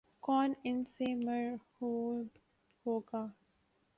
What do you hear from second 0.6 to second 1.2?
ان سے